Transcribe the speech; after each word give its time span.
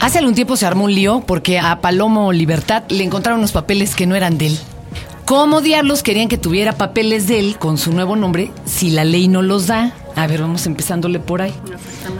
Hace 0.00 0.18
algún 0.18 0.34
tiempo 0.34 0.56
se 0.56 0.66
armó 0.66 0.84
un 0.84 0.94
lío 0.94 1.22
porque 1.26 1.58
a 1.58 1.80
Palomo 1.80 2.32
Libertad 2.32 2.82
le 2.88 3.04
encontraron 3.04 3.40
unos 3.40 3.52
papeles 3.52 3.94
que 3.94 4.06
no 4.06 4.14
eran 4.16 4.38
de 4.38 4.48
él. 4.48 4.58
¿Cómo 5.24 5.60
diablos 5.60 6.02
querían 6.02 6.28
que 6.28 6.36
tuviera 6.38 6.72
papeles 6.72 7.28
de 7.28 7.38
él 7.38 7.56
con 7.58 7.78
su 7.78 7.92
nuevo 7.92 8.16
nombre 8.16 8.50
si 8.64 8.90
la 8.90 9.04
ley 9.04 9.28
no 9.28 9.40
los 9.42 9.68
da? 9.68 9.94
A 10.16 10.26
ver, 10.26 10.40
vamos 10.42 10.66
empezándole 10.66 11.20
por 11.20 11.40
ahí. 11.40 11.54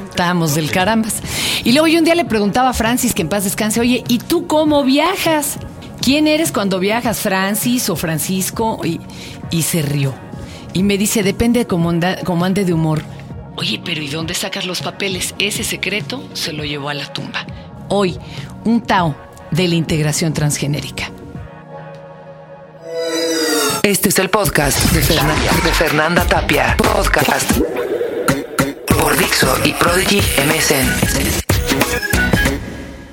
Estábamos 0.08 0.54
del 0.54 0.70
carambas. 0.70 1.20
Y 1.64 1.72
luego 1.72 1.88
yo 1.88 1.98
un 1.98 2.04
día 2.04 2.14
le 2.14 2.24
preguntaba 2.24 2.70
a 2.70 2.74
Francis, 2.74 3.12
que 3.14 3.22
en 3.22 3.28
paz 3.28 3.44
descanse, 3.44 3.80
oye, 3.80 4.04
¿y 4.08 4.18
tú 4.18 4.46
cómo 4.46 4.84
viajas? 4.84 5.58
¿Quién 6.00 6.26
eres 6.28 6.52
cuando 6.52 6.78
viajas, 6.78 7.18
Francis 7.20 7.90
o 7.90 7.96
Francisco? 7.96 8.80
Y, 8.84 9.00
y 9.50 9.62
se 9.62 9.82
rió. 9.82 10.14
Y 10.72 10.82
me 10.84 10.96
dice, 10.96 11.22
depende 11.22 11.60
de 11.60 11.66
cómo, 11.66 11.90
anda- 11.90 12.18
cómo 12.24 12.44
ande 12.44 12.64
de 12.64 12.72
humor. 12.72 13.02
Oye, 13.62 13.80
pero 13.84 14.02
¿y 14.02 14.08
dónde 14.08 14.34
sacas 14.34 14.66
los 14.66 14.82
papeles? 14.82 15.36
Ese 15.38 15.62
secreto 15.62 16.28
se 16.32 16.52
lo 16.52 16.64
llevó 16.64 16.88
a 16.88 16.94
la 16.94 17.12
tumba. 17.12 17.46
Hoy, 17.88 18.18
un 18.64 18.80
Tao 18.82 19.14
de 19.52 19.68
la 19.68 19.76
integración 19.76 20.34
transgenérica. 20.34 21.12
Este 23.84 24.08
es 24.08 24.18
el 24.18 24.30
podcast 24.30 24.90
de 24.90 25.00
Fernanda, 25.00 25.52
de 25.64 25.72
Fernanda 25.74 26.26
Tapia. 26.26 26.76
Podcast 26.76 27.52
por 28.88 29.16
Dixo 29.16 29.54
y 29.64 29.72
Prodigy 29.74 30.18
MSN. 30.18 30.88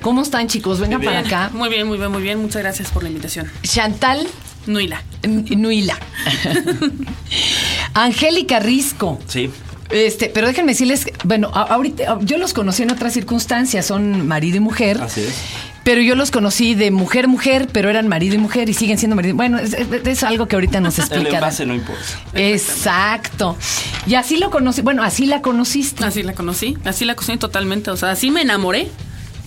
¿Cómo 0.02 0.22
están, 0.22 0.48
chicos? 0.48 0.80
Vengan 0.80 1.00
para 1.00 1.20
acá. 1.20 1.50
Muy 1.52 1.68
bien, 1.68 1.86
muy 1.86 1.96
bien, 1.96 2.10
muy 2.10 2.22
bien. 2.22 2.42
Muchas 2.42 2.60
gracias 2.62 2.90
por 2.90 3.04
la 3.04 3.10
invitación. 3.10 3.48
Chantal 3.62 4.26
Nuila. 4.66 5.00
N- 5.22 5.44
Nuila. 5.56 5.96
Angélica 7.94 8.58
Risco. 8.58 9.20
Sí. 9.28 9.48
Este, 9.90 10.30
pero 10.32 10.46
déjenme 10.46 10.72
decirles, 10.72 11.06
bueno, 11.24 11.48
ahorita 11.48 12.18
yo 12.22 12.38
los 12.38 12.52
conocí 12.52 12.82
en 12.84 12.90
otras 12.92 13.12
circunstancias, 13.12 13.86
son 13.86 14.26
marido 14.28 14.56
y 14.58 14.60
mujer. 14.60 15.00
Así 15.02 15.20
es. 15.22 15.34
Pero 15.82 16.02
yo 16.02 16.14
los 16.14 16.30
conocí 16.30 16.74
de 16.74 16.90
mujer 16.90 17.26
mujer, 17.26 17.66
pero 17.72 17.88
eran 17.88 18.06
marido 18.06 18.34
y 18.34 18.38
mujer 18.38 18.68
y 18.68 18.74
siguen 18.74 18.98
siendo 18.98 19.16
marido. 19.16 19.34
Bueno, 19.34 19.58
es, 19.58 19.72
es- 19.72 19.88
es 20.06 20.22
algo 20.22 20.46
que 20.46 20.54
ahorita 20.56 20.80
nos 20.80 20.94
El 20.98 21.04
explicarán. 21.04 21.36
envase 21.36 21.66
no 21.66 21.74
importa. 21.74 22.02
Exacto. 22.34 23.56
Y 24.06 24.14
así 24.14 24.36
lo 24.36 24.50
conocí, 24.50 24.82
bueno, 24.82 25.02
así 25.02 25.26
la 25.26 25.40
conociste. 25.42 26.04
Así 26.04 26.22
la 26.22 26.34
conocí, 26.34 26.76
así 26.84 27.04
la 27.04 27.14
conocí 27.14 27.38
totalmente. 27.38 27.90
O 27.90 27.96
sea, 27.96 28.10
así 28.10 28.30
me 28.30 28.42
enamoré, 28.42 28.88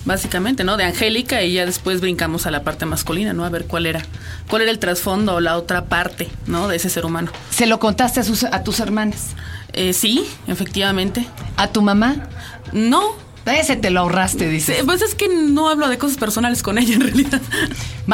básicamente, 0.04 0.64
¿no? 0.64 0.76
De 0.76 0.84
Angélica 0.84 1.42
y 1.42 1.54
ya 1.54 1.66
después 1.66 2.00
brincamos 2.00 2.46
a 2.46 2.50
la 2.50 2.62
parte 2.62 2.86
masculina, 2.86 3.32
¿no? 3.32 3.44
A 3.44 3.48
ver 3.48 3.66
cuál 3.66 3.86
era, 3.86 4.02
cuál 4.48 4.62
era 4.62 4.70
el 4.70 4.78
trasfondo 4.78 5.34
o 5.36 5.40
la 5.40 5.56
otra 5.56 5.86
parte, 5.86 6.28
¿no? 6.46 6.68
De 6.68 6.76
ese 6.76 6.90
ser 6.90 7.04
humano. 7.06 7.30
Se 7.50 7.66
lo 7.66 7.78
contaste 7.78 8.20
a, 8.20 8.22
sus, 8.24 8.44
a 8.44 8.62
tus 8.62 8.80
hermanas, 8.80 9.30
Eh, 9.72 9.92
sí, 9.92 10.24
efectivamente. 10.46 11.26
a 11.56 11.68
tu 11.68 11.82
mamá. 11.82 12.28
No. 12.72 13.02
Ese 13.46 13.76
te 13.76 13.90
lo 13.90 14.00
ahorraste, 14.00 14.46
sí, 14.46 14.50
dice. 14.50 14.82
Pues 14.84 15.02
es 15.02 15.14
que 15.14 15.28
no 15.28 15.68
hablo 15.68 15.88
de 15.88 15.98
cosas 15.98 16.16
personales 16.16 16.62
con 16.62 16.78
ella 16.78 16.94
en 16.94 17.00
realidad. 17.02 17.40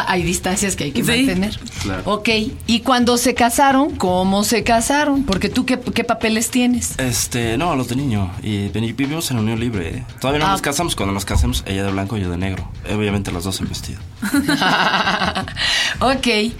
Hay 0.06 0.22
distancias 0.22 0.74
que 0.76 0.84
hay 0.84 0.92
que 0.92 1.02
Sí. 1.04 1.08
mantener. 1.24 1.58
Claro. 1.82 2.02
Ok. 2.06 2.28
Y 2.66 2.80
cuando 2.80 3.16
se 3.16 3.34
casaron, 3.34 3.96
¿cómo 3.96 4.42
se 4.44 4.64
casaron? 4.64 5.24
Porque 5.24 5.48
tú, 5.48 5.64
¿qué, 5.66 5.78
qué 5.78 6.04
papeles 6.04 6.50
tienes? 6.50 6.98
Este, 6.98 7.56
no, 7.58 7.76
los 7.76 7.88
de 7.88 7.96
niño. 7.96 8.32
Y 8.42 8.68
vivimos 8.68 9.30
en 9.30 9.38
unión 9.38 9.60
libre. 9.60 9.88
¿eh? 9.98 10.04
Todavía 10.20 10.40
no 10.40 10.46
Ah. 10.46 10.52
nos 10.52 10.62
casamos. 10.62 10.96
Cuando 10.96 11.12
nos 11.14 11.24
casemos, 11.24 11.62
ella 11.66 11.84
de 11.84 11.92
blanco 11.92 12.16
y 12.16 12.22
yo 12.22 12.30
de 12.30 12.36
negro. 12.36 12.68
Obviamente 12.92 13.30
los 13.32 13.44
dos 13.44 13.60
en 13.60 13.68
vestido. 13.68 14.00
ok. 16.00 16.52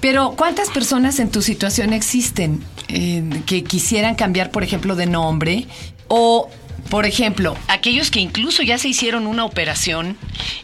Pero, 0.00 0.32
¿cuántas 0.36 0.70
personas 0.70 1.18
en 1.18 1.30
tu 1.30 1.40
situación 1.42 1.92
existen 1.92 2.62
eh, 2.88 3.22
que 3.46 3.64
quisieran 3.64 4.14
cambiar, 4.14 4.50
por 4.50 4.62
ejemplo, 4.62 4.96
de 4.96 5.06
nombre? 5.06 5.66
O, 6.08 6.50
por 6.94 7.06
ejemplo, 7.06 7.56
aquellos 7.66 8.12
que 8.12 8.20
incluso 8.20 8.62
ya 8.62 8.78
se 8.78 8.86
hicieron 8.86 9.26
una 9.26 9.44
operación 9.44 10.16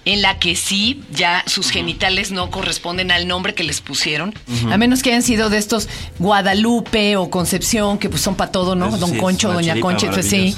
en 0.05 0.23
la 0.23 0.39
que 0.39 0.55
sí, 0.55 1.03
ya 1.11 1.43
sus 1.47 1.71
genitales 1.71 2.31
no 2.31 2.53
corresponden 2.53 3.11
al 3.11 3.27
nombre 3.27 3.53
que 3.53 3.65
les 3.65 3.81
pusieron, 3.81 4.33
a 4.71 4.77
menos 4.77 5.03
que 5.03 5.09
hayan 5.11 5.25
sido 5.25 5.51
de 5.51 5.59
estos 5.59 5.89
Guadalupe 6.21 7.17
o 7.17 7.31
Concepción, 7.31 7.99
que 7.99 8.09
pues 8.09 8.23
son 8.23 8.37
para 8.37 8.53
todo, 8.53 8.77
¿no? 8.77 8.87
Eso 8.91 8.99
Don 8.99 9.11
sí, 9.11 9.17
Concho, 9.17 9.53
Doña 9.53 9.81
Concha, 9.81 10.07
entonces 10.07 10.31
sí. 10.31 10.57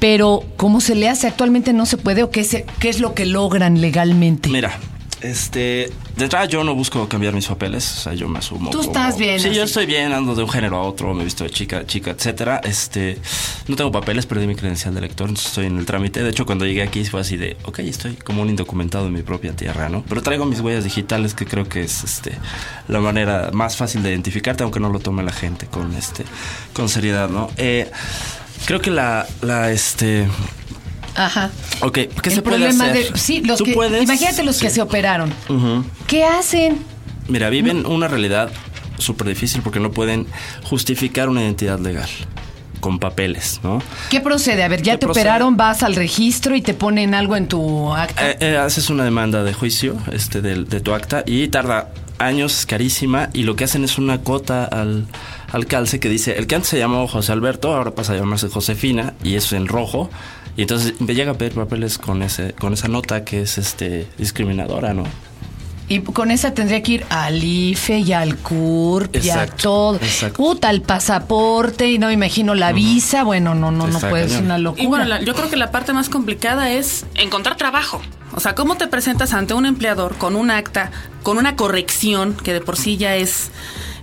Pero, 0.00 0.42
¿cómo 0.56 0.80
se 0.80 0.96
le 0.96 1.08
hace? 1.08 1.28
Actualmente 1.28 1.72
no 1.72 1.86
se 1.86 1.98
puede 1.98 2.24
o 2.24 2.30
qué, 2.32 2.42
se- 2.42 2.66
qué 2.80 2.88
es 2.88 2.98
lo 2.98 3.14
que 3.14 3.26
logran 3.26 3.80
legalmente? 3.80 4.48
Mira, 4.48 4.76
este, 5.20 5.90
de 6.16 6.24
entrada 6.24 6.44
yo 6.46 6.62
no 6.64 6.74
busco 6.74 7.08
cambiar 7.08 7.32
mis 7.34 7.46
papeles, 7.46 7.98
o 7.98 8.00
sea, 8.02 8.14
yo 8.14 8.28
me 8.28 8.38
asumo. 8.38 8.70
Tú 8.70 8.78
como- 8.78 8.90
estás 8.90 9.16
bien 9.18 9.40
Sí, 9.40 9.52
yo 9.54 9.62
estoy 9.64 9.86
bien, 9.86 10.12
ando 10.12 10.34
de 10.34 10.42
un 10.42 10.48
género 10.48 10.76
a 10.76 10.82
otro, 10.82 11.12
me 11.14 11.22
he 11.22 11.24
visto 11.24 11.44
de 11.44 11.50
chica, 11.50 11.86
chica, 11.86 12.10
etcétera. 12.12 12.60
Este, 12.64 13.18
no 13.68 13.76
tengo 13.76 13.90
papeles, 13.92 14.26
perdí 14.26 14.46
mi 14.46 14.54
credencial 14.54 14.94
de 14.94 15.00
lector, 15.00 15.28
entonces 15.28 15.48
estoy 15.48 15.66
en 15.66 15.78
el 15.78 15.86
trámite. 15.86 16.22
De 16.22 16.30
hecho, 16.30 16.44
cuando 16.46 16.66
llegué 16.66 16.82
aquí 16.82 17.04
fue 17.04 17.20
así 17.20 17.36
de, 17.36 17.56
ok, 17.64 17.78
estoy 17.80 18.14
como 18.16 18.42
un 18.42 18.50
indocumentado 18.50 19.06
en 19.06 19.12
mi 19.14 19.22
propia 19.22 19.52
tierra, 19.54 19.88
¿no? 19.88 20.04
Pero 20.08 20.22
traigo 20.22 20.44
mis 20.44 20.60
huellas 20.60 20.84
digitales, 20.84 21.34
que 21.34 21.46
creo 21.46 21.68
que 21.68 21.82
es, 21.82 22.04
este, 22.04 22.32
la 22.88 23.00
manera 23.00 23.50
más 23.52 23.76
fácil 23.76 24.02
de 24.02 24.10
identificarte, 24.10 24.62
aunque 24.64 24.80
no 24.80 24.88
lo 24.90 24.98
tome 25.00 25.22
la 25.22 25.32
gente 25.32 25.66
con, 25.66 25.94
este, 25.94 26.24
con 26.72 26.88
seriedad, 26.88 27.28
¿no? 27.28 27.50
Eh, 27.56 27.90
creo 28.66 28.80
que 28.80 28.90
la, 28.90 29.26
la, 29.42 29.70
este, 29.72 30.26
Ajá. 31.16 31.50
ok, 31.80 31.92
¿qué 31.94 32.10
el 32.24 32.30
se 32.34 32.42
puede 32.42 32.56
problema 32.58 32.84
hacer? 32.90 33.12
de 33.12 33.18
sí 33.18 33.40
los 33.40 33.58
Tú 33.58 33.64
que 33.64 33.72
puedes- 33.74 34.02
imagínate 34.02 34.42
los 34.44 34.58
que 34.58 34.70
se 34.70 34.82
operaron. 34.82 35.32
Qué 36.06 36.24
hacen 36.24 36.78
Mira, 37.28 37.50
viven 37.50 37.86
una 37.86 38.06
realidad 38.08 38.50
súper 38.98 39.26
difícil 39.28 39.60
porque 39.62 39.80
no 39.80 39.90
pueden 39.90 40.26
justificar 40.64 41.28
una 41.28 41.42
identidad 41.42 41.78
legal 41.80 42.08
con 42.80 42.98
papeles, 42.98 43.60
¿no? 43.64 43.82
qué 44.10 44.20
procede 44.20 44.62
a 44.62 44.68
ver 44.68 44.80
ya 44.82 44.92
¿Qué 44.92 44.98
te 44.98 45.06
procede? 45.06 45.22
operaron 45.22 45.56
vas 45.56 45.82
al 45.82 45.96
registro 45.96 46.54
y 46.54 46.62
te 46.62 46.72
ponen 46.74 47.14
algo 47.14 47.34
en 47.34 47.48
tu 47.48 47.92
acta 47.94 48.30
Eh, 48.30 48.36
eh, 48.40 48.56
haces 48.58 48.90
una 48.90 49.02
demanda 49.04 49.42
de 49.42 49.52
juicio 49.54 49.96
este, 50.12 50.40
del- 50.40 50.68
de, 50.68 50.80
tu 50.80 50.92
acta 50.94 51.24
y 51.26 51.48
tarda 51.48 51.88
años, 52.18 52.60
es 52.60 52.66
carísima, 52.66 53.28
y 53.34 53.42
lo 53.42 53.56
que 53.56 53.64
hacen 53.64 53.82
es 53.84 53.98
una 53.98 54.18
cuota 54.18 54.64
al, 54.64 55.06
al 55.52 55.66
calce 55.66 56.00
que 56.00 56.08
dice, 56.08 56.38
el 56.38 56.46
que 56.46 56.54
antes 56.54 56.70
se 56.70 56.78
llamó 56.78 57.06
José 57.08 57.32
Alberto, 57.32 57.74
ahora 57.74 57.90
pasa 57.94 58.12
a 58.14 58.16
llamarse 58.16 58.48
Josefina, 58.48 59.12
y 59.22 59.34
es 59.34 59.52
en 59.52 59.66
rojo, 59.66 60.08
y 60.56 60.62
entonces 60.62 61.00
me 61.00 61.14
llega 61.14 61.32
a 61.32 61.34
pedir 61.34 61.52
papeles 61.54 61.98
con, 61.98 62.22
ese, 62.22 62.52
con 62.54 62.72
esa 62.72 62.88
nota 62.88 63.24
que 63.24 63.42
es 63.42 63.58
este 63.58 64.06
discriminadora, 64.18 64.94
¿no? 64.94 65.04
y 65.88 66.00
con 66.00 66.32
esa 66.32 66.52
tendría 66.52 66.82
que 66.82 66.92
ir 66.94 67.06
al 67.10 67.40
IFE 67.44 68.00
y 68.00 68.12
al 68.12 68.36
CURP 68.38 69.14
y 69.24 69.30
a 69.30 69.46
todo 69.46 69.94
exacto. 69.98 70.36
puta 70.36 70.68
el 70.70 70.82
pasaporte 70.82 71.88
y 71.88 71.98
no 71.98 72.08
me 72.08 72.12
imagino 72.12 72.56
la 72.56 72.72
visa 72.72 73.22
bueno 73.22 73.54
no 73.54 73.70
no 73.70 73.86
no 73.86 74.00
puede 74.00 74.28
ser 74.28 74.42
una 74.42 74.58
locura 74.58 74.82
Y 74.82 74.86
bueno, 74.88 75.04
la- 75.04 75.22
yo 75.22 75.32
creo 75.36 75.48
que 75.48 75.54
la 75.54 75.70
parte 75.70 75.92
más 75.92 76.08
complicada 76.08 76.72
es 76.72 77.06
encontrar 77.14 77.56
trabajo. 77.56 78.02
O 78.34 78.40
sea, 78.40 78.56
¿cómo 78.56 78.76
te 78.76 78.88
presentas 78.88 79.32
ante 79.32 79.54
un 79.54 79.64
empleador 79.64 80.16
con 80.16 80.34
un 80.34 80.50
acta, 80.50 80.90
con 81.22 81.38
una 81.38 81.54
corrección 81.54 82.34
que 82.34 82.52
de 82.52 82.60
por 82.60 82.76
sí 82.76 82.96
ya 82.96 83.14
es 83.14 83.52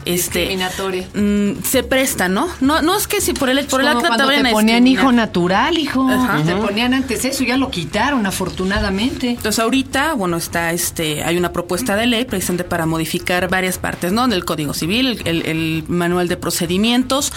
este 0.06 0.40
Discriminatoria. 0.40 1.08
mm, 1.14 1.64
se 1.64 1.84
presta, 1.84 2.28
¿no? 2.30 2.48
No 2.62 2.82
no 2.82 2.96
es 2.98 3.08
que 3.08 3.22
si 3.22 3.34
por 3.34 3.50
el 3.50 3.66
por 3.66 3.82
el 3.82 3.88
Como 3.88 4.00
acta 4.00 4.08
cuando 4.10 4.28
te 4.30 4.48
a 4.50 4.52
ponían 4.52 4.88
hijo 4.88 5.12
natural 5.12 5.78
hijo 5.78 6.08
Ajá. 6.10 6.44
te 6.44 6.56
ponían 6.56 6.94
antes 6.94 7.26
eso 7.26 7.44
ya 7.44 7.58
lo 7.58 7.70
quitaron 7.72 8.26
afortunadamente 8.26 9.30
Entonces 9.32 9.60
ahorita, 9.60 10.14
bueno, 10.14 10.38
está 10.38 10.72
este, 10.72 11.24
hay 11.24 11.38
una 11.38 11.52
propuesta 11.52 11.96
de 11.96 12.08
ley 12.08 12.26
precisamente 12.26 12.64
para 12.64 12.86
modificar 12.86 13.50
varias 13.50 13.78
partes, 13.78 14.12
¿no? 14.12 14.28
Del 14.28 14.46
Código 14.46 14.74
Civil, 14.74 15.22
el, 15.26 15.28
el- 15.28 15.44
el 15.54 15.84
manual 15.88 16.28
de 16.28 16.38
procedimientos, 16.38 17.32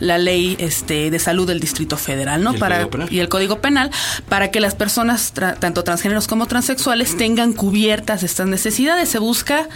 la 0.00 0.18
ley 0.18 0.56
este, 0.58 1.10
de 1.10 1.18
salud 1.18 1.46
del 1.46 1.60
Distrito 1.60 1.96
Federal, 1.96 2.42
¿no? 2.42 2.50
Y 2.52 2.54
el 2.54 2.60
para 2.60 2.76
Código 2.76 2.90
Penal. 2.90 3.08
y 3.12 3.18
el 3.20 3.28
Código 3.28 3.60
Penal 3.60 3.90
para 4.28 4.50
que 4.50 4.60
las 4.60 4.74
personas 4.74 5.34
tra- 5.34 5.58
tanto 5.58 5.84
transgéneros 5.84 6.26
como 6.28 6.46
transexuales 6.46 7.16
tengan 7.16 7.52
cubiertas 7.52 8.22
estas 8.22 8.46
necesidades. 8.48 9.08
Se 9.08 9.18
busca 9.18 9.68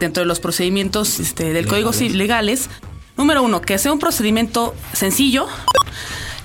dentro 0.00 0.22
de 0.22 0.26
los 0.26 0.40
procedimientos 0.40 1.20
este, 1.20 1.52
del 1.52 1.66
Código 1.66 1.91
Civil 1.92 2.18
legales, 2.18 2.68
número 3.16 3.42
uno, 3.42 3.60
que 3.60 3.78
sea 3.78 3.92
un 3.92 3.98
procedimiento 3.98 4.74
sencillo, 4.92 5.46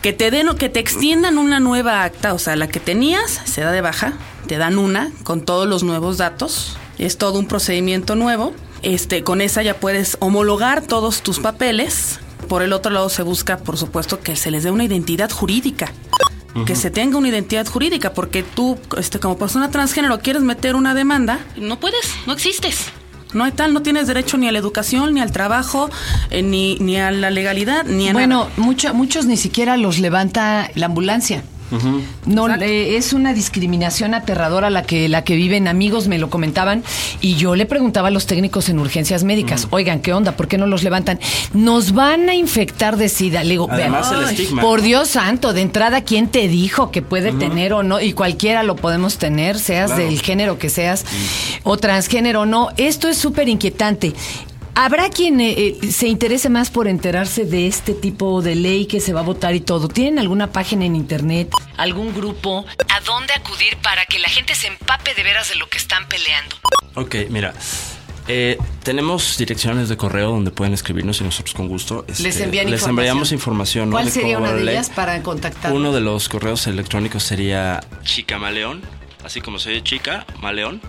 que 0.01 0.13
te 0.13 0.31
den 0.31 0.49
o 0.49 0.55
que 0.55 0.69
te 0.69 0.79
extiendan 0.79 1.37
una 1.37 1.59
nueva 1.59 2.03
acta, 2.03 2.33
o 2.33 2.39
sea, 2.39 2.55
la 2.55 2.67
que 2.67 2.79
tenías 2.79 3.41
se 3.45 3.61
da 3.61 3.71
de 3.71 3.81
baja, 3.81 4.13
te 4.47 4.57
dan 4.57 4.77
una 4.77 5.11
con 5.23 5.41
todos 5.41 5.67
los 5.67 5.83
nuevos 5.83 6.17
datos, 6.17 6.77
es 6.97 7.17
todo 7.17 7.39
un 7.39 7.47
procedimiento 7.47 8.15
nuevo. 8.15 8.53
Este, 8.83 9.23
con 9.23 9.41
esa 9.41 9.63
ya 9.63 9.79
puedes 9.79 10.17
homologar 10.19 10.81
todos 10.81 11.21
tus 11.21 11.39
papeles. 11.39 12.19
Por 12.47 12.61
el 12.61 12.73
otro 12.73 12.91
lado 12.91 13.09
se 13.09 13.23
busca, 13.23 13.57
por 13.57 13.77
supuesto, 13.77 14.19
que 14.19 14.35
se 14.35 14.51
les 14.51 14.63
dé 14.63 14.71
una 14.71 14.83
identidad 14.83 15.31
jurídica. 15.31 15.91
Que 16.65 16.75
se 16.75 16.89
tenga 16.89 17.19
una 17.19 17.27
identidad 17.27 17.67
jurídica, 17.67 18.13
porque 18.13 18.41
tú, 18.41 18.79
este, 18.97 19.19
como 19.19 19.37
persona 19.37 19.69
transgénero, 19.69 20.19
quieres 20.19 20.41
meter 20.41 20.75
una 20.75 20.95
demanda, 20.95 21.39
no 21.55 21.79
puedes, 21.79 22.11
no 22.25 22.33
existes. 22.33 22.87
No 23.33 23.43
hay 23.43 23.51
tal, 23.51 23.73
no 23.73 23.81
tienes 23.81 24.07
derecho 24.07 24.37
ni 24.37 24.47
a 24.47 24.51
la 24.51 24.59
educación, 24.59 25.13
ni 25.13 25.19
al 25.21 25.31
trabajo, 25.31 25.89
eh, 26.29 26.41
ni, 26.41 26.77
ni 26.79 26.97
a 26.97 27.11
la 27.11 27.29
legalidad, 27.29 27.83
ni 27.85 28.07
a 28.09 28.13
Bueno, 28.13 28.45
nada. 28.45 28.51
mucho- 28.57 28.93
muchos 28.93 29.25
ni 29.25 29.35
siquiera 29.37 29.75
los 29.77 29.99
levanta 29.99 30.69
la 30.75 30.85
ambulancia. 30.85 31.43
No, 32.25 32.47
eh, 32.55 32.95
es 32.97 33.13
una 33.13 33.33
discriminación 33.33 34.13
aterradora 34.13 34.69
la 34.69 34.83
que, 34.83 35.09
la 35.09 35.23
que 35.23 35.35
viven 35.35 35.67
amigos, 35.67 36.07
me 36.07 36.17
lo 36.17 36.29
comentaban, 36.29 36.83
y 37.21 37.35
yo 37.35 37.55
le 37.55 37.65
preguntaba 37.65 38.07
a 38.07 38.11
los 38.11 38.25
técnicos 38.25 38.69
en 38.69 38.79
urgencias 38.79 39.23
médicas, 39.23 39.67
oigan, 39.71 39.99
¿qué 40.01 40.13
onda? 40.13 40.33
¿Por 40.33 40.47
qué 40.47 40.57
no 40.57 40.65
los 40.67 40.83
levantan? 40.83 41.19
Nos 41.53 41.93
van 41.93 42.29
a 42.29 42.35
infectar 42.35 42.97
de 42.97 43.09
sida. 43.09 43.43
Le 43.43 43.51
digo, 43.51 43.67
Además, 43.69 44.09
vean, 44.09 44.23
el 44.23 44.29
estigma. 44.29 44.61
por 44.61 44.81
Dios 44.81 45.09
santo, 45.09 45.53
de 45.53 45.61
entrada, 45.61 46.01
¿quién 46.01 46.27
te 46.27 46.47
dijo 46.47 46.91
que 46.91 47.01
puede 47.01 47.31
tener 47.33 47.73
o 47.73 47.83
no? 47.83 47.99
Y 47.99 48.13
cualquiera 48.13 48.63
lo 48.63 48.75
podemos 48.75 49.17
tener, 49.17 49.59
seas 49.59 49.91
Claro. 49.91 50.03
del 50.05 50.21
género 50.21 50.57
que 50.59 50.69
seas, 50.69 51.05
o 51.63 51.77
transgénero 51.77 52.41
o 52.41 52.45
no. 52.45 52.69
Esto 52.77 53.07
es 53.09 53.17
súper 53.17 53.49
inquietante. 53.49 54.13
Habrá 54.79 55.09
quien 55.09 55.39
eh, 55.39 55.53
eh, 55.81 55.91
se 55.91 56.07
interese 56.07 56.49
más 56.49 56.69
por 56.69 56.87
enterarse 56.87 57.45
de 57.45 57.65
este 57.65 57.93
tipo 57.95 58.43
de 58.43 58.53
ley 58.55 58.85
que 58.85 58.99
se 58.99 59.11
va 59.11 59.21
a 59.21 59.23
votar 59.23 59.55
y 59.55 59.59
todo. 59.59 59.87
¿Tienen 59.87 60.19
alguna 60.19 60.51
página 60.51 60.85
en 60.85 60.95
internet, 60.95 61.49
algún 61.77 62.13
grupo? 62.13 62.63
¿A 62.95 62.99
dónde 63.01 63.33
acudir 63.33 63.75
para 63.81 64.05
que 64.05 64.19
la 64.19 64.29
gente 64.29 64.53
se 64.53 64.67
empape 64.67 65.15
de 65.15 65.23
veras 65.23 65.49
de 65.49 65.55
lo 65.55 65.67
que 65.67 65.79
están 65.79 66.07
peleando? 66.07 66.57
Ok, 66.93 67.15
mira. 67.31 67.55
eh, 68.27 68.59
tenemos 68.83 69.35
direcciones 69.39 69.89
de 69.89 69.97
correo 69.97 70.29
donde 70.29 70.51
pueden 70.51 70.75
escribirnos 70.75 71.19
y 71.21 71.23
nosotros 71.23 71.55
con 71.55 71.67
gusto 71.67 72.05
este, 72.07 72.21
Les 72.23 72.39
envían 72.39 72.65
les 72.69 72.81
información. 72.81 72.99
enviamos 72.99 73.31
información. 73.31 73.89
¿no? 73.89 73.93
¿Cuál 73.95 74.05
de 74.05 74.11
sería 74.11 74.37
una 74.37 74.53
de 74.53 74.61
ellas 74.61 74.91
para 74.91 75.23
contactar? 75.23 75.73
Uno 75.73 75.91
de 75.91 76.01
los 76.01 76.29
correos 76.29 76.67
electrónicos 76.67 77.23
sería 77.23 77.81
chicamaleón, 78.03 78.83
así 79.23 79.41
como 79.41 79.57
se 79.57 79.71
oye 79.71 79.81
chica, 79.81 80.25
maleón, 80.39 80.81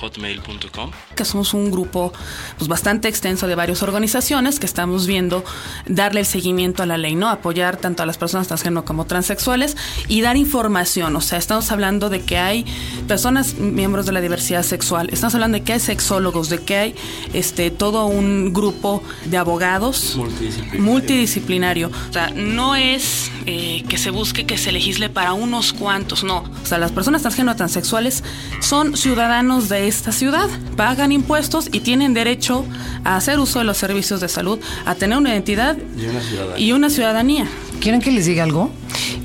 hotmail.com. 0.00 0.90
que 1.14 1.24
somos 1.24 1.54
un 1.54 1.70
grupo 1.70 2.12
pues 2.58 2.68
bastante 2.68 3.08
extenso 3.08 3.46
de 3.46 3.54
varias 3.54 3.82
organizaciones 3.82 4.58
que 4.58 4.66
estamos 4.66 5.06
viendo 5.06 5.44
darle 5.86 6.20
el 6.20 6.26
seguimiento 6.26 6.82
a 6.82 6.86
la 6.86 6.96
ley, 6.96 7.14
¿no? 7.14 7.28
Apoyar 7.28 7.76
tanto 7.76 8.02
a 8.02 8.06
las 8.06 8.18
personas 8.18 8.46
transgénero 8.48 8.84
como 8.84 9.06
transexuales 9.06 9.76
y 10.08 10.20
dar 10.20 10.36
información. 10.36 11.14
O 11.16 11.20
sea, 11.20 11.38
estamos 11.38 11.70
hablando 11.70 12.08
de 12.08 12.22
que 12.22 12.38
hay 12.38 12.64
personas 13.06 13.54
miembros 13.54 14.06
de 14.06 14.12
la 14.12 14.20
diversidad 14.20 14.62
sexual, 14.62 15.08
estamos 15.12 15.34
hablando 15.34 15.58
de 15.58 15.64
que 15.64 15.74
hay 15.74 15.80
sexólogos, 15.80 16.48
de 16.48 16.58
que 16.62 16.76
hay 16.76 16.94
este 17.32 17.70
todo 17.70 18.06
un 18.06 18.52
grupo 18.52 19.02
de 19.26 19.36
abogados 19.36 20.16
Multidisciplinario. 20.16 20.82
multidisciplinario. 20.82 21.90
O 22.10 22.12
sea, 22.12 22.30
no 22.30 22.74
es 22.74 23.30
eh, 23.46 23.84
que 23.88 23.98
se 23.98 24.10
busque 24.10 24.46
que 24.46 24.56
se 24.58 24.72
legisle 24.72 25.08
para 25.08 25.32
unos 25.34 25.72
cuantos, 25.72 26.24
no. 26.24 26.38
O 26.62 26.66
sea, 26.66 26.78
las 26.78 26.92
personas 26.92 27.22
transgénero 27.22 27.56
transexuales 27.56 28.24
son 28.60 28.96
ciudadanos 28.96 29.25
de 29.26 29.88
esta 29.88 30.12
ciudad, 30.12 30.48
pagan 30.76 31.10
impuestos 31.10 31.68
y 31.72 31.80
tienen 31.80 32.14
derecho 32.14 32.64
a 33.02 33.16
hacer 33.16 33.40
uso 33.40 33.58
de 33.58 33.64
los 33.64 33.76
servicios 33.76 34.20
de 34.20 34.28
salud, 34.28 34.60
a 34.84 34.94
tener 34.94 35.18
una 35.18 35.30
identidad 35.30 35.76
Y 35.98 36.04
una 36.06 36.20
ciudadanía. 36.20 36.58
y 36.64 36.72
una 36.72 36.90
ciudadanía. 36.90 37.46
¿Quieren 37.80 38.00
que 38.00 38.12
les 38.12 38.26
diga 38.26 38.44
algo? 38.44 38.70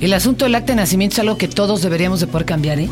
El 0.00 0.12
asunto 0.12 0.44
del 0.44 0.56
acta 0.56 0.72
de 0.72 0.76
nacimiento 0.76 1.14
es 1.14 1.18
algo 1.20 1.38
que 1.38 1.46
todos 1.46 1.82
deberíamos 1.82 2.18
de 2.18 2.26
poder 2.26 2.44
cambiar, 2.46 2.80
¿eh? 2.80 2.88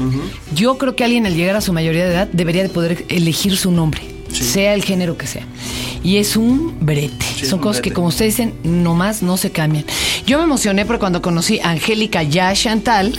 Yo 0.54 0.78
creo 0.78 0.94
que 0.94 1.02
alguien 1.02 1.26
al 1.26 1.34
llegar 1.34 1.56
a 1.56 1.60
su 1.60 1.72
mayoría 1.72 2.04
de 2.06 2.12
edad 2.12 2.28
debería 2.32 2.62
de 2.62 2.68
poder 2.68 3.04
elegir 3.08 3.56
su 3.56 3.72
nombre, 3.72 4.02
sea 4.30 4.74
el 4.74 4.84
género 4.84 5.18
que 5.18 5.26
sea. 5.26 5.44
Y 6.02 6.16
es 6.16 6.36
un 6.36 6.74
brete. 6.80 7.26
Sí, 7.36 7.46
Son 7.46 7.58
un 7.58 7.62
cosas 7.64 7.78
que, 7.82 7.90
brete. 7.90 7.94
como 7.94 8.08
ustedes 8.08 8.36
dicen, 8.36 8.54
nomás 8.64 9.22
no 9.22 9.36
se 9.36 9.50
cambian. 9.50 9.84
Yo 10.26 10.38
me 10.38 10.44
emocioné 10.44 10.84
porque 10.86 11.00
cuando 11.00 11.20
conocí 11.22 11.58
a 11.60 11.70
Angélica 11.70 12.22
ya 12.22 12.52
Chantal, 12.54 13.12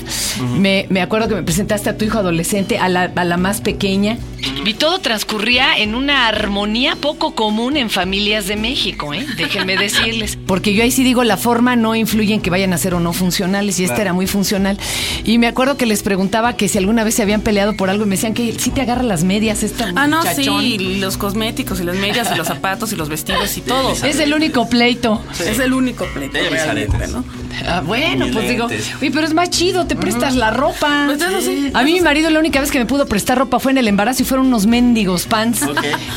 me, 0.57 0.88
me 0.89 1.01
acuerdo 1.01 1.28
que 1.28 1.36
me 1.36 1.44
presentaste 1.44 1.89
a 1.89 1.98
tu 1.98 2.06
hijo 2.06 2.18
adolescente, 2.19 2.78
a 2.80 2.89
la, 2.89 3.12
a 3.16 3.24
la 3.24 3.38
más 3.38 3.62
pequeña. 3.62 4.18
Y 4.66 4.74
todo 4.75 5.00
transcurría 5.00 5.78
en 5.78 5.94
una 5.95 6.28
armonía 6.28 6.95
poco 6.95 7.36
común 7.36 7.78
en 7.78 7.89
familias 7.92 8.48
de 8.48 8.56
México, 8.56 9.13
¿eh? 9.13 9.25
Déjenme 9.38 9.75
decirles. 9.78 10.38
Porque 10.48 10.74
yo 10.74 10.81
ahí 10.83 10.92
sí 10.92 11.04
digo, 11.04 11.24
la 11.24 11.38
forma 11.38 11.75
no 11.75 11.95
influye 11.95 12.33
en 12.33 12.42
que 12.42 12.50
vayan 12.50 12.74
a 12.74 12.78
ser 12.78 12.94
o 12.95 13.00
no 13.00 13.13
funcionales, 13.13 13.80
y 13.80 13.83
esta 13.83 13.95
Claro. 13.95 14.01
era 14.10 14.13
muy 14.13 14.25
funcional. 14.28 14.78
Y 15.24 15.38
me 15.38 15.48
acuerdo 15.48 15.78
que 15.78 15.86
les 15.86 16.01
preguntaba 16.04 16.56
que 16.56 16.68
si 16.68 16.78
alguna 16.80 17.04
vez 17.04 17.16
se 17.16 17.22
habían 17.22 17.42
peleado 17.42 17.75
por 17.75 17.89
algo 17.92 18.06
y 18.06 18.07
me 18.07 18.16
decían 18.16 18.33
que 18.33 18.57
sí 18.57 18.72
te 18.72 18.81
agarra 18.81 19.04
las 19.04 19.24
medias 19.24 19.62
esta 19.63 19.92
Ah, 19.95 20.07
no, 20.07 20.18
muchachón. 20.19 20.62
sí, 20.62 20.78
los 21.00 21.18
cosméticos 21.18 21.80
y 21.80 21.83
las 21.83 21.95
medias 21.98 22.30
y 22.33 22.38
los 22.38 22.48
zapatos 22.48 22.70
y 22.91 22.95
los 22.95 23.09
vestidos 23.09 23.57
y 23.57 23.62
todo. 23.62 23.91
Es 23.91 24.19
el 24.19 24.33
único 24.33 24.68
pleito. 24.69 25.21
Es 25.39 25.59
el 25.59 25.73
único 25.73 26.06
pleito 26.13 26.38
realmente. 26.50 27.07
¿no? 27.07 27.23
Ah, 27.68 27.81
bueno, 27.86 28.27
pues 28.33 28.50
digo, 28.50 28.65
oye, 28.65 29.12
pero 29.12 29.25
es 29.27 29.33
más 29.33 29.50
chido, 29.50 29.86
te 29.86 29.95
prestas 29.95 30.36
la 30.36 30.51
ropa. 30.51 31.03
Pues 31.07 31.21
eso 31.21 31.42
sí, 31.42 31.69
A 31.74 31.83
mí 31.83 31.94
mi 31.94 32.01
marido 32.01 32.30
la 32.30 32.39
única 32.39 32.59
vez 32.62 32.71
que 32.71 32.80
me 32.80 32.86
pudo 32.86 33.06
prestar 33.06 33.38
ropa 33.38 33.59
fue 33.59 33.71
en 33.71 33.77
el 33.77 33.88
embarazo 33.88 34.24
y 34.24 34.25
fueron 34.25 34.48
unos 34.48 34.65
mendigos 34.65 35.25
pants 35.25 35.62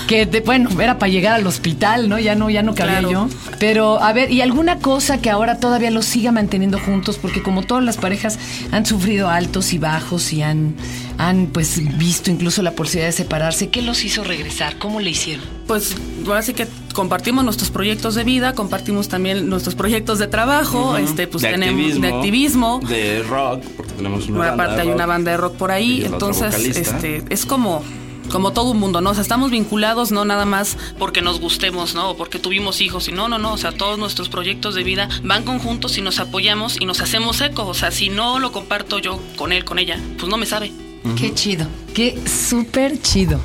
que 0.06 0.26
de- 0.26 0.40
bueno, 0.40 0.70
era 0.80 0.98
para 0.98 1.10
llegar 1.10 1.34
al 1.34 1.46
hospital, 1.46 2.08
¿no? 2.08 2.18
Ya 2.18 2.34
no 2.34 2.50
ya 2.50 2.62
no 2.62 2.74
cabía 2.74 2.98
Claro. 3.00 3.10
yo. 3.10 3.28
Pero 3.58 4.02
a 4.02 4.12
ver, 4.12 4.30
y 4.30 4.40
alguna 4.40 4.78
cosa 4.78 5.18
que 5.20 5.30
ahora 5.30 5.58
todavía 5.58 5.90
los 5.90 6.04
siga 6.06 6.32
manteniendo 6.32 6.78
juntos 6.78 7.18
porque 7.20 7.42
como 7.42 7.62
todas 7.62 7.84
las 7.84 7.96
parejas 7.96 8.38
han 8.72 8.86
sufrido 8.86 9.28
altos 9.28 9.72
y 9.72 9.78
bajos 9.78 10.32
y 10.32 10.42
han 10.42 10.74
han 11.18 11.46
pues 11.46 11.80
visto 11.96 12.30
incluso 12.30 12.62
la 12.62 12.72
posibilidad 12.72 13.06
de 13.08 13.12
separarse, 13.12 13.68
¿qué 13.68 13.82
los 13.82 14.04
hizo 14.04 14.24
regresar? 14.24 14.78
¿Cómo 14.78 15.00
le 15.00 15.10
hicieron? 15.10 15.44
Pues 15.66 15.94
ahora 16.26 16.42
sí 16.42 16.54
que 16.54 16.66
compartimos 16.94 17.44
nuestros 17.44 17.70
proyectos 17.70 18.14
de 18.14 18.24
vida, 18.24 18.54
compartimos 18.54 19.08
también 19.08 19.50
nuestros 19.50 19.74
proyectos 19.74 20.18
de 20.18 20.28
trabajo, 20.28 20.96
este 20.96 21.26
pues 21.26 21.42
de 21.42 21.50
tenemos 21.50 21.74
activismo, 21.74 22.00
de 22.00 22.14
activismo. 22.14 22.80
de 22.88 23.22
rock, 23.24 23.62
porque 23.76 23.92
tenemos 23.92 24.26
una 24.28 24.38
banda 24.38 24.54
aparte 24.54 24.74
de 24.76 24.80
hay 24.80 24.86
rock. 24.88 24.96
una 24.96 25.06
banda 25.06 25.30
de 25.32 25.36
rock 25.36 25.56
por 25.56 25.70
ahí, 25.70 26.04
entonces 26.04 26.54
este 26.54 27.22
es 27.28 27.44
como 27.44 27.82
como 28.30 28.52
todo 28.52 28.70
un 28.70 28.78
mundo, 28.78 29.02
¿no? 29.02 29.10
O 29.10 29.14
sea, 29.14 29.22
estamos 29.22 29.50
vinculados 29.50 30.10
no 30.10 30.24
nada 30.24 30.46
más 30.46 30.78
porque 30.98 31.20
nos 31.20 31.40
gustemos, 31.40 31.94
¿no? 31.94 32.10
O 32.10 32.16
porque 32.16 32.38
tuvimos 32.38 32.80
hijos 32.80 33.08
y 33.08 33.12
no, 33.12 33.28
no, 33.28 33.38
no, 33.38 33.52
o 33.52 33.58
sea, 33.58 33.72
todos 33.72 33.98
nuestros 33.98 34.30
proyectos 34.30 34.74
de 34.74 34.82
vida 34.82 35.08
van 35.22 35.44
conjuntos 35.44 35.98
y 35.98 36.00
nos 36.00 36.18
apoyamos 36.18 36.80
y 36.80 36.86
nos 36.86 37.00
hacemos 37.02 37.40
eco, 37.42 37.66
o 37.66 37.74
sea, 37.74 37.90
si 37.90 38.08
no 38.08 38.38
lo 38.38 38.50
comparto 38.50 38.98
yo 38.98 39.20
con 39.36 39.52
él, 39.52 39.64
con 39.64 39.78
ella, 39.78 40.00
pues 40.18 40.28
no 40.28 40.38
me 40.38 40.46
sabe. 40.46 40.72
Qué 41.16 41.34
chido. 41.34 41.66
Qué 41.92 42.18
súper 42.26 42.98
chido. 43.02 43.38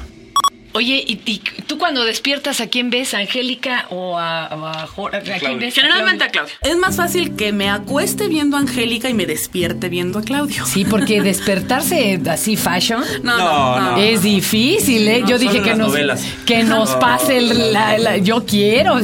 Oye, 0.73 1.03
¿y, 1.07 1.19
y 1.25 1.39
tú 1.65 1.77
cuando 1.79 2.03
despiertas 2.03 2.61
a 2.61 2.67
quién 2.67 2.89
ves? 2.91 3.13
¿A 3.15 3.19
Angélica 3.19 3.87
o 3.89 4.17
a, 4.19 4.45
a 4.45 4.87
Jor- 4.87 5.15
¿A 5.15 5.21
quién 5.21 5.39
Claudia. 5.39 5.57
ves? 5.57 5.73
Generalmente 5.75 6.23
a 6.25 6.29
Claudio. 6.29 6.53
Es 6.61 6.77
más 6.77 6.95
fácil 6.95 7.35
que 7.35 7.51
me 7.51 7.69
acueste 7.69 8.27
viendo 8.27 8.55
a 8.55 8.59
Angélica 8.59 9.09
y 9.09 9.13
me 9.15 9.25
despierte 9.25 9.89
viendo 9.89 10.19
a 10.19 10.21
Claudio. 10.21 10.65
Sí, 10.67 10.85
porque 10.85 11.21
despertarse 11.23 12.21
así 12.29 12.55
fashion 12.55 13.03
No, 13.23 13.37
no, 13.37 13.43
No, 13.45 13.79
no. 13.79 13.91
no. 13.93 13.97
es 13.97 14.21
difícil, 14.21 15.07
¿eh? 15.07 15.21
No, 15.21 15.27
Yo 15.29 15.39
dije 15.39 15.61
que 15.61 15.71
nos, 15.75 15.87
novelas. 15.89 16.23
que 16.45 16.63
nos 16.63 16.91
No. 16.91 16.99
pase 16.99 17.37
el- 17.39 17.73
la, 17.73 17.97
la- 17.97 18.17
yo 18.17 18.45
quiero. 18.45 18.99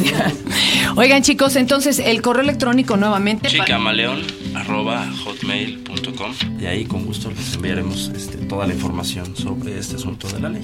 Oigan, 0.98 1.24
chicos, 1.24 1.56
entonces 1.56 2.00
el 2.00 2.22
correo 2.22 2.44
electrónico 2.44 2.96
nuevamente. 2.96 3.50
pa- 3.50 3.66
chicamaleón 3.66 4.22
arroba 4.54 5.06
hotmail.com 5.26 6.34
y 6.62 6.66
ahí 6.66 6.86
con 6.86 7.06
gusto 7.06 7.30
les 7.32 7.56
enviaremos 7.56 8.10
este, 8.16 8.38
toda 8.38 8.68
la 8.68 8.74
información 8.74 9.36
sobre 9.36 9.78
este 9.80 9.96
asunto 9.96 10.28
de 10.30 10.40
la 10.40 10.50
ley. 10.50 10.62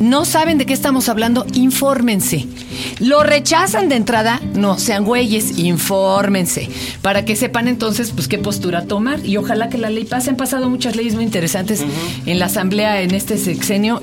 No 0.00 0.24
saben 0.24 0.56
de 0.56 0.64
qué 0.64 0.72
estamos 0.72 1.08
hablando, 1.10 1.44
infórmense. 1.52 2.46
¿Lo 3.00 3.22
rechazan 3.22 3.90
de 3.90 3.96
entrada? 3.96 4.40
No, 4.54 4.78
sean 4.78 5.04
güeyes, 5.04 5.58
infórmense. 5.58 6.70
Para 7.02 7.26
que 7.26 7.36
sepan 7.36 7.68
entonces, 7.68 8.10
pues, 8.10 8.26
qué 8.26 8.38
postura 8.38 8.86
tomar. 8.86 9.24
Y 9.26 9.36
ojalá 9.36 9.68
que 9.68 9.76
la 9.76 9.90
ley 9.90 10.04
pase. 10.06 10.30
Han 10.30 10.36
pasado 10.36 10.70
muchas 10.70 10.96
leyes 10.96 11.14
muy 11.14 11.24
interesantes 11.24 11.84
en 12.24 12.38
la 12.38 12.46
asamblea 12.46 13.02
en 13.02 13.14
este 13.14 13.36
sexenio. 13.36 14.00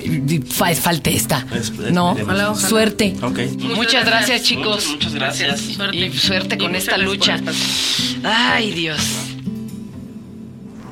falte 0.48 1.14
esta. 1.16 1.44
Es- 1.52 1.70
es- 1.70 1.92
no, 1.92 2.12
esperemos. 2.12 2.22
Ojalá, 2.22 2.50
ojalá. 2.52 2.68
suerte. 2.68 3.16
Muchas 3.74 4.04
gracias, 4.06 4.42
chicos. 4.44 4.86
Muchas, 4.86 5.12
muchas 5.12 5.14
gracias. 5.14 5.60
Suerte. 5.60 5.96
Y 5.96 6.12
suerte 6.12 6.58
con 6.58 6.74
Y 6.74 6.78
esta 6.78 6.96
lucha. 6.96 7.40
Ay, 8.22 8.70
Dios. 8.70 9.00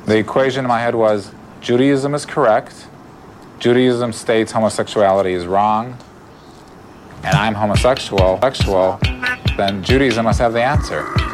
The 0.06 0.18
equation 0.18 0.64
in 0.64 0.70
my 0.70 0.80
head 0.80 0.94
was 0.94 1.30
Judaism 1.66 2.14
is 2.14 2.26
correct, 2.26 2.72
Judaism 3.58 4.12
states 4.12 4.52
homosexuality 4.52 5.32
is 5.32 5.46
wrong, 5.46 5.96
and 7.24 7.34
I'm 7.34 7.54
homosexual, 7.54 8.38
sexual, 8.40 8.98
then 9.56 9.82
Judaism 9.82 10.24
must 10.24 10.38
have 10.40 10.52
the 10.52 10.62
answer. 10.62 11.25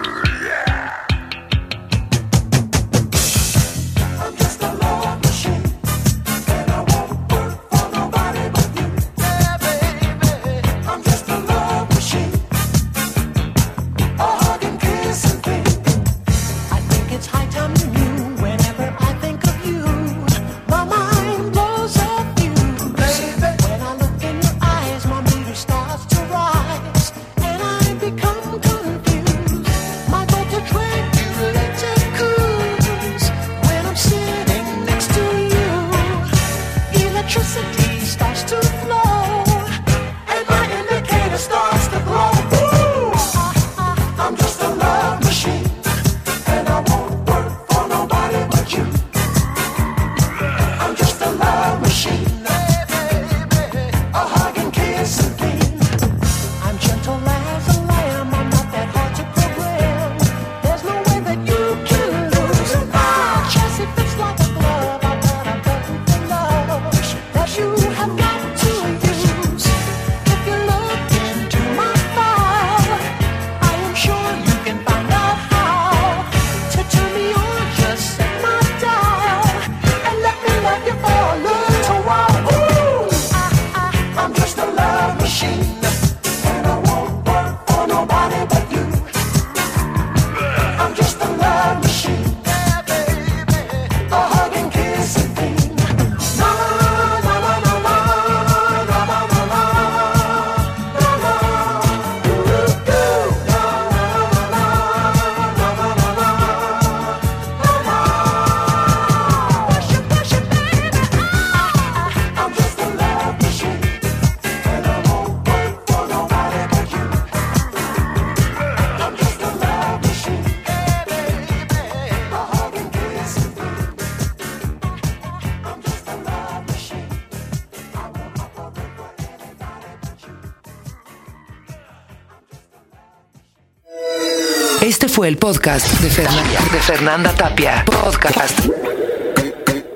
Este 135.03 135.15
fue 135.17 135.27
el 135.27 135.37
podcast 135.37 135.99
de, 135.99 136.09
de 136.09 136.81
Fernanda 136.81 137.35
Tapia. 137.35 137.85
Podcast 137.85 138.57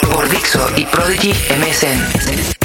por 0.01 0.29
Dixo 0.29 0.69
y 0.77 0.85
Prodigy 0.85 1.31
MSN. 1.31 2.56